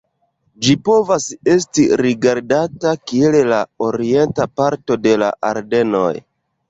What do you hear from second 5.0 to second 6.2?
de la Ardenoj.